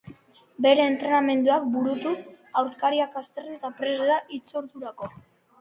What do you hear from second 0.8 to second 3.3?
entrenamenduak burutu, aurkariak